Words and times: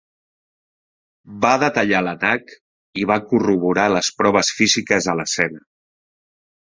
Va 1.43 1.51
detallar 1.63 2.01
l'atac 2.07 2.49
i 3.03 3.05
va 3.11 3.19
corroborar 3.33 3.87
les 3.97 4.13
proves 4.23 4.53
físiques 4.61 5.11
a 5.15 5.17
l'escena. 5.21 5.63